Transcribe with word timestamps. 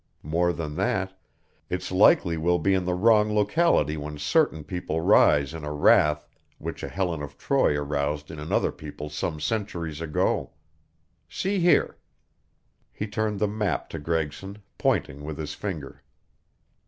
More 0.23 0.51
than 0.51 0.73
that, 0.77 1.15
it's 1.69 1.91
likely 1.91 2.35
we'll 2.35 2.57
be 2.57 2.73
in 2.73 2.85
the 2.85 2.95
wrong 2.95 3.35
locality 3.35 3.97
when 3.97 4.17
certain 4.17 4.63
people 4.63 4.99
rise 4.99 5.53
in 5.53 5.63
a 5.63 5.71
wrath 5.71 6.27
which 6.57 6.81
a 6.81 6.89
Helen 6.89 7.21
of 7.21 7.37
Troy 7.37 7.75
aroused 7.77 8.31
in 8.31 8.39
another 8.39 8.71
people 8.71 9.11
some 9.11 9.39
centuries 9.39 10.01
ago. 10.01 10.53
See 11.29 11.59
here" 11.59 11.97
He 12.95 13.05
turned 13.05 13.39
the 13.39 13.47
map 13.47 13.89
to 13.89 13.99
Gregson, 13.99 14.63
pointing 14.79 15.23
with 15.23 15.37
his 15.37 15.53
finger. 15.53 16.01